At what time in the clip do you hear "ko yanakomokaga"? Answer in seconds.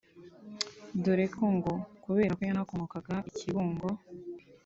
2.37-3.15